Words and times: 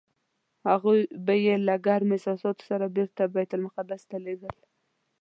هغوی 0.69 0.99
به 1.25 1.33
یې 1.45 1.55
له 1.67 1.75
ګرمو 1.85 2.13
احساساتو 2.17 2.63
سره 2.69 2.93
بېرته 2.95 3.21
بیت 3.33 3.51
المقدس 3.53 4.01
ته 4.09 4.17
لېږل. 4.25 4.55